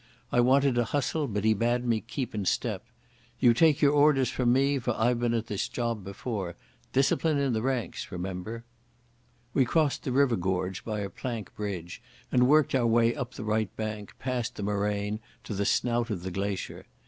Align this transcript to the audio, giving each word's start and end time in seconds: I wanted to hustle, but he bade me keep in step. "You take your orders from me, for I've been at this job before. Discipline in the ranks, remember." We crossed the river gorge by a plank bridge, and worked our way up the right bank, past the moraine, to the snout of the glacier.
I 0.31 0.39
wanted 0.39 0.73
to 0.73 0.83
hustle, 0.85 1.27
but 1.27 1.43
he 1.43 1.53
bade 1.53 1.85
me 1.85 2.01
keep 2.01 2.33
in 2.33 2.45
step. 2.45 2.83
"You 3.39 3.53
take 3.53 3.83
your 3.83 3.91
orders 3.93 4.31
from 4.31 4.51
me, 4.51 4.79
for 4.79 4.95
I've 4.95 5.19
been 5.19 5.35
at 5.35 5.45
this 5.45 5.67
job 5.67 6.03
before. 6.03 6.55
Discipline 6.91 7.37
in 7.37 7.53
the 7.53 7.61
ranks, 7.61 8.11
remember." 8.11 8.63
We 9.53 9.63
crossed 9.63 10.01
the 10.03 10.11
river 10.11 10.37
gorge 10.37 10.83
by 10.83 11.01
a 11.01 11.09
plank 11.11 11.53
bridge, 11.55 12.01
and 12.31 12.47
worked 12.47 12.73
our 12.73 12.87
way 12.87 13.13
up 13.13 13.35
the 13.35 13.43
right 13.43 13.69
bank, 13.77 14.17
past 14.17 14.55
the 14.55 14.63
moraine, 14.63 15.19
to 15.43 15.53
the 15.53 15.65
snout 15.65 16.09
of 16.09 16.23
the 16.23 16.31
glacier. 16.31 16.87